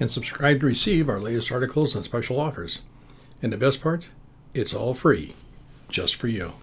[0.00, 2.80] and subscribe to receive our latest articles and special offers.
[3.42, 4.08] And the best part,
[4.52, 5.34] it's all free,
[5.88, 6.54] just for you.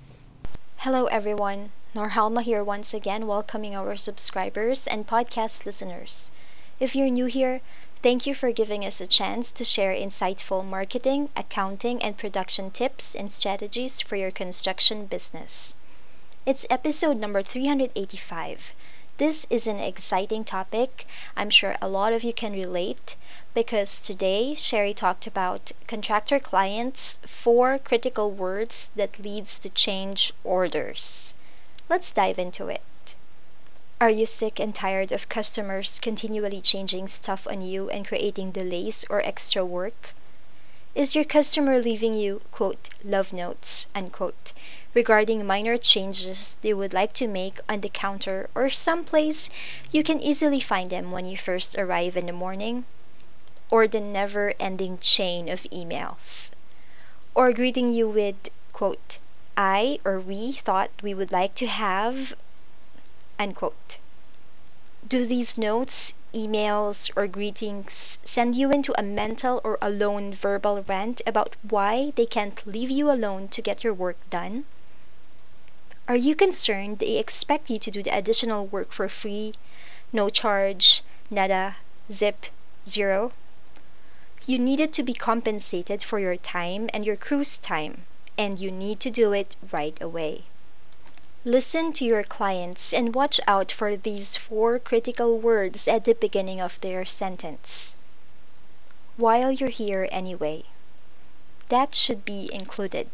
[0.77, 1.71] Hello, everyone.
[1.95, 6.31] Norhalma here once again, welcoming our subscribers and podcast listeners.
[6.79, 7.61] If you're new here,
[8.01, 13.15] thank you for giving us a chance to share insightful marketing, accounting, and production tips
[13.15, 15.75] and strategies for your construction business.
[16.45, 18.73] It's episode number 385
[19.21, 21.05] this is an exciting topic.
[21.37, 23.15] I'm sure a lot of you can relate
[23.53, 31.33] because today Shari talked about contractor clients, four critical words that leads to change orders.
[31.89, 32.81] Let's dive into it.
[33.99, 39.03] Are you sick and tired of customers continually changing stuff on you and creating delays
[39.09, 40.15] or extra work?
[40.95, 44.53] Is your customer leaving you, quote, love notes, unquote,
[44.93, 49.49] regarding minor changes they would like to make on the counter or someplace
[49.91, 52.85] you can easily find them when you first arrive in the morning?
[53.71, 56.51] Or the never ending chain of emails?
[57.33, 59.17] Or greeting you with, quote,
[59.55, 62.33] I or we thought we would like to have,
[63.39, 63.95] unquote.
[65.07, 70.83] Do these notes, emails, or greetings send you into a mental or a lone verbal
[70.83, 74.65] rant about why they can't leave you alone to get your work done?
[76.09, 79.53] Are you concerned they expect you to do the additional work for free,
[80.11, 81.77] no charge, nada,
[82.11, 82.47] zip,
[82.85, 83.31] zero?
[84.47, 88.07] You needed to be compensated for your time and your crew's time,
[88.39, 90.45] and you need to do it right away.
[91.45, 96.59] Listen to your clients and watch out for these four critical words at the beginning
[96.59, 97.95] of their sentence.
[99.15, 100.63] While you're here anyway.
[101.69, 103.09] That should be included.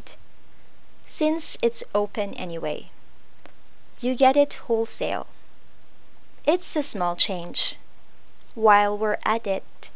[1.04, 2.90] Since it's open anyway.
[4.00, 5.26] You get it wholesale.
[6.46, 7.76] It's a small change.
[8.54, 9.90] While we're at it.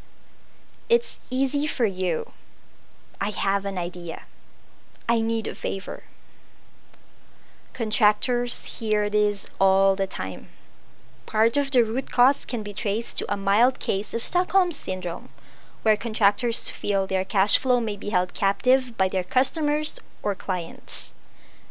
[0.92, 2.32] It's easy for you.
[3.18, 4.24] I have an idea.
[5.08, 6.02] I need a favor.
[7.72, 10.50] Contractors hear this all the time.
[11.24, 15.30] Part of the root cause can be traced to a mild case of Stockholm Syndrome,
[15.80, 21.14] where contractors feel their cash flow may be held captive by their customers or clients.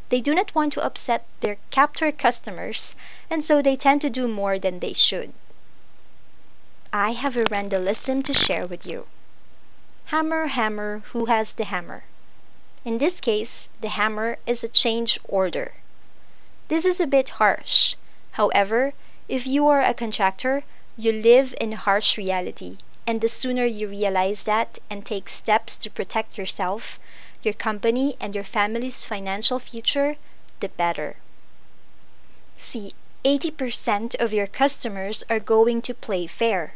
[0.09, 2.95] They do not want to upset their captor customers,
[3.29, 5.31] and so they tend to do more than they should.
[6.93, 9.07] I have a Randallism to share with you.
[10.07, 12.03] Hammer, hammer, who has the hammer?
[12.83, 15.75] In this case, the hammer is a change order.
[16.67, 17.95] This is a bit harsh.
[18.33, 18.91] However,
[19.29, 20.65] if you are a contractor,
[20.97, 22.77] you live in harsh reality,
[23.07, 26.99] and the sooner you realize that and take steps to protect yourself,
[27.41, 30.17] your company, and your family's financial future,
[30.59, 31.15] the better.
[32.57, 32.91] See,
[33.23, 36.73] 80% of your customers are going to play fair.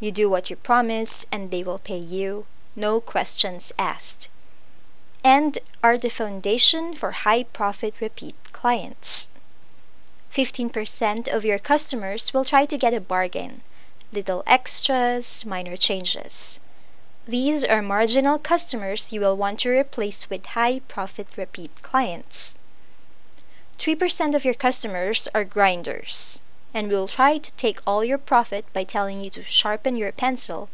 [0.00, 4.28] You do what you promise, and they will pay you, no questions asked
[5.26, 9.26] and are the foundation for high profit repeat clients.
[10.32, 13.62] 15% of your customers will try to get a bargain,
[14.12, 16.60] little extras, minor changes.
[17.26, 22.56] These are marginal customers you will want to replace with high profit repeat clients.
[23.80, 26.40] 3% of your customers are grinders
[26.76, 30.68] and will try to take all your profit by telling you to sharpen your pencil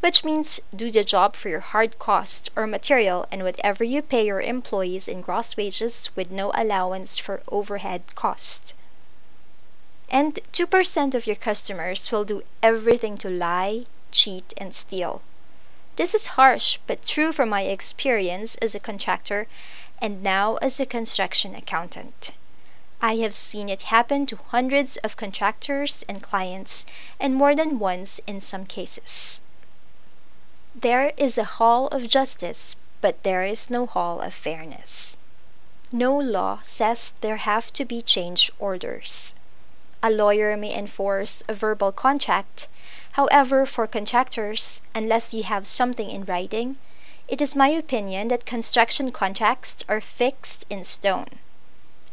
[0.00, 4.26] which means do the job for your hard cost or material and whatever you pay
[4.26, 8.74] your employees in gross wages with no allowance for overhead cost.
[10.08, 15.20] And 2% of your customers will do everything to lie, cheat, and steal.
[15.96, 19.48] This is harsh but true from my experience as a contractor
[20.00, 22.32] and now as a construction accountant.
[23.00, 26.84] I have seen it happen to hundreds of contractors and clients,
[27.20, 29.40] and more than once in some cases.
[30.74, 35.16] There is a hall of justice, but there is no hall of fairness.
[35.92, 39.32] No law says there have to be change orders.
[40.02, 42.66] A lawyer may enforce a verbal contract;
[43.12, 46.78] however, for contractors, unless you have something in writing,
[47.28, 51.38] it is my opinion that construction contracts are fixed in stone.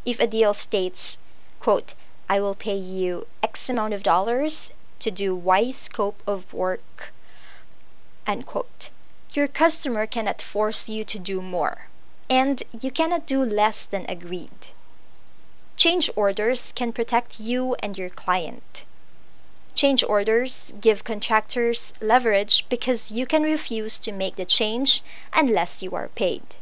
[0.08, 1.18] If a deal states,
[2.30, 4.70] "I will pay you X amount of dollars
[5.00, 7.12] to do Y scope of work.
[9.34, 11.88] Your customer cannot force you to do more,
[12.30, 14.68] and you cannot do less than agreed.
[15.76, 18.86] Change orders can protect you and your client.
[19.74, 25.02] Change orders give contractors leverage because you can refuse to make the change
[25.34, 26.58] unless you are paid.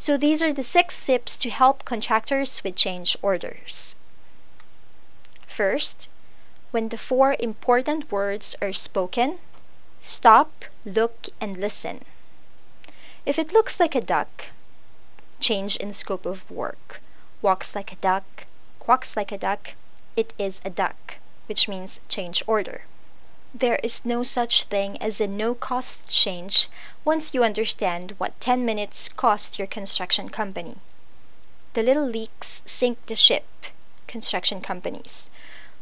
[0.00, 3.96] So these are the six tips to help contractors with change orders.
[5.46, 6.08] First,
[6.70, 9.38] when the four important words are spoken,
[10.00, 12.06] stop, look, and listen.
[13.26, 14.46] If it looks like a duck,
[15.38, 17.02] change in scope of work.
[17.42, 18.46] Walks like a duck,
[18.78, 19.74] quacks like a duck,
[20.16, 22.84] it is a duck, which means change order.
[23.52, 26.68] There is no such thing as a no cost change
[27.04, 30.76] once you understand what 10 minutes cost your construction company.
[31.72, 33.66] The little leaks sink the ship,
[34.06, 35.32] construction companies,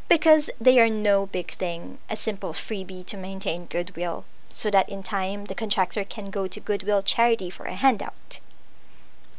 [0.08, 5.02] because they are no big thing, a simple freebie to maintain goodwill, so that in
[5.02, 8.40] time the contractor can go to Goodwill Charity for a handout.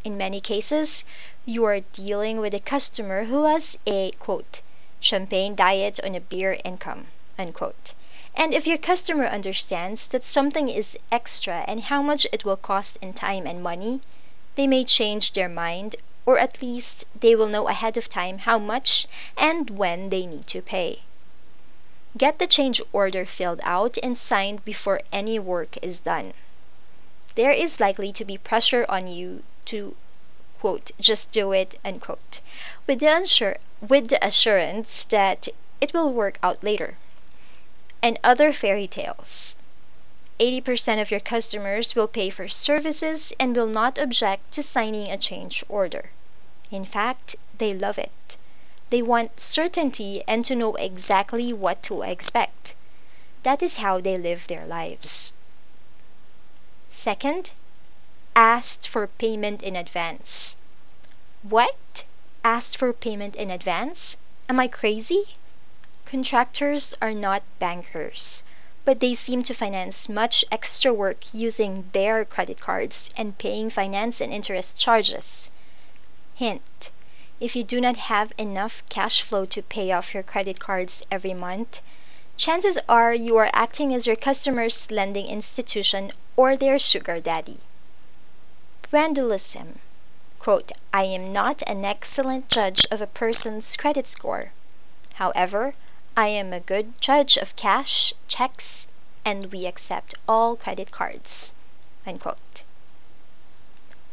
[0.03, 1.03] In many cases,
[1.47, 4.11] you are dealing with a customer who has a
[4.99, 7.07] champagne diet on a beer income.
[8.35, 12.97] And if your customer understands that something is extra and how much it will cost
[13.01, 14.01] in time and money,
[14.55, 15.95] they may change their mind
[16.27, 20.45] or at least they will know ahead of time how much and when they need
[20.45, 21.01] to pay.
[22.15, 26.33] Get the change order filled out and signed before any work is done.
[27.33, 29.95] There is likely to be pressure on you to
[30.59, 32.41] quote, just do it, unquote,
[32.85, 35.47] with the, unsure, with the assurance that
[35.81, 36.97] it will work out later.
[38.01, 39.57] And other fairy tales.
[40.39, 45.17] 80% of your customers will pay for services and will not object to signing a
[45.17, 46.11] change order.
[46.71, 48.37] In fact, they love it.
[48.89, 52.73] They want certainty and to know exactly what to expect.
[53.43, 55.33] That is how they live their lives.
[56.89, 57.51] Second,
[58.35, 60.57] asked for payment in advance.
[61.43, 62.03] What?
[62.43, 64.17] Asked for payment in advance?
[64.47, 65.35] Am I crazy?
[66.09, 68.41] Contractors are not bankers,
[68.83, 74.19] but they seem to finance much extra work using their credit cards and paying finance
[74.19, 75.51] and interest charges.
[76.33, 76.89] Hint:
[77.39, 81.35] If you do not have enough cash flow to pay off your credit cards every
[81.35, 81.79] month,
[82.37, 87.59] chances are you are acting as your customer's lending institution or their sugar daddy.
[88.91, 89.77] Randallism.
[90.39, 94.53] Quote, I am not an excellent judge of a person's credit score.
[95.15, 95.75] However,
[96.21, 98.89] I am a good judge of cash, checks,
[99.23, 101.53] and we accept all credit cards.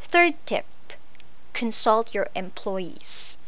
[0.02, 0.66] Third tip
[1.52, 3.38] consult your employees.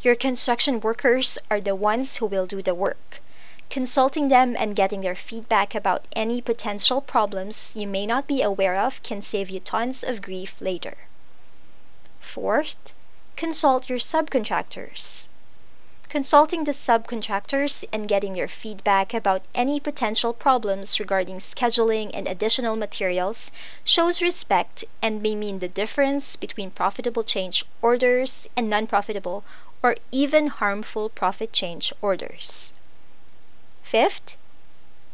[0.00, 3.20] Your construction workers are the ones who will do the work.
[3.68, 8.76] Consulting them and getting their feedback about any potential problems you may not be aware
[8.76, 10.98] of can save you tons of grief later.
[12.20, 12.94] Fourth,
[13.34, 15.26] consult your subcontractors.
[16.12, 22.76] Consulting the subcontractors and getting their feedback about any potential problems regarding scheduling and additional
[22.76, 23.50] materials
[23.82, 29.42] shows respect and may mean the difference between profitable change orders and non profitable
[29.82, 32.74] or even harmful profit change orders.
[33.82, 34.36] Fifth,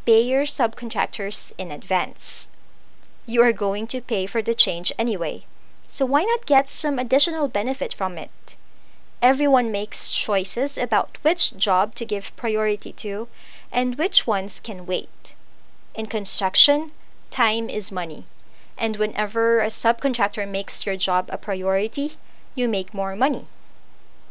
[0.05, 2.49] pay your subcontractors in advance.
[3.25, 5.45] You are going to pay for the change anyway,
[5.87, 8.57] so why not get some additional benefit from it?
[9.21, 13.27] Everyone makes choices about which job to give priority to
[13.73, 15.35] and which ones can wait.
[15.97, 16.93] In construction,
[17.29, 18.27] time is money,
[18.77, 22.13] and whenever a subcontractor makes your job a priority,
[22.55, 23.47] you make more money.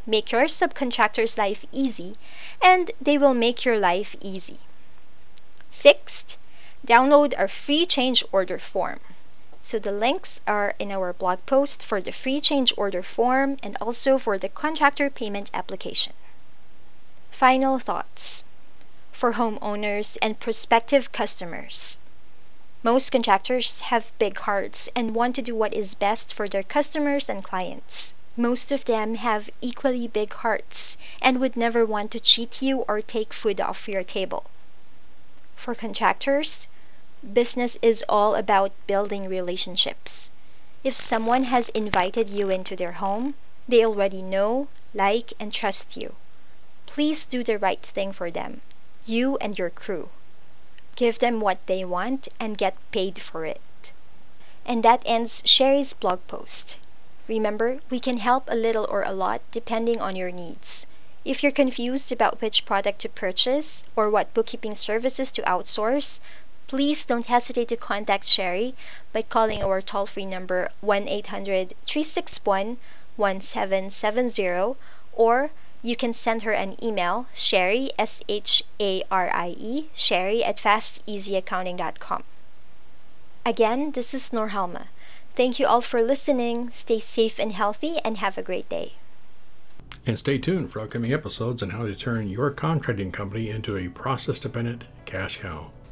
[0.05, 2.15] Make your subcontractor's life easy,
[2.61, 4.59] and they will make your life easy.
[5.69, 6.37] Sixth,
[6.85, 9.01] download our free change order form.
[9.69, 13.75] So the links are in our blog post for the free change order form and
[13.81, 16.13] also for the contractor payment application.
[17.31, 18.45] Final thoughts
[19.11, 21.99] for homeowners and prospective customers.
[22.81, 27.27] Most contractors have big hearts and want to do what is best for their customers
[27.27, 28.13] and clients.
[28.37, 33.01] Most of them have equally big hearts and would never want to cheat you or
[33.01, 34.45] take food off your table.
[35.57, 36.69] For contractors,
[37.33, 40.29] Business is all about building relationships.
[40.83, 43.35] If someone has invited you into their home,
[43.67, 46.15] they already know, like, and trust you.
[46.85, 48.61] Please do the right thing for them,
[49.05, 50.09] you and your crew.
[50.95, 53.91] Give them what they want and get paid for it.
[54.65, 56.77] And that ends Shari's blog post.
[57.27, 60.85] Remember, we can help a little or a lot depending on your needs.
[61.25, 66.19] If you're confused about which product to purchase or what bookkeeping services to outsource,
[66.67, 68.75] Please don't hesitate to contact Shari
[69.13, 72.77] by calling our toll free number 1 800 361
[73.15, 74.75] 1770
[75.13, 75.49] or
[75.81, 80.57] you can send her an email, Shari, S H A R I E, Shari at
[80.57, 82.23] fasteasyaccounting.com.
[83.45, 84.87] Again, this is Norhalma.
[85.35, 86.71] Thank you all for listening.
[86.71, 88.93] Stay safe and healthy, and have a great day.
[90.05, 93.87] And stay tuned for upcoming episodes on how to turn your contracting company into a
[93.87, 95.71] process dependent cash cow.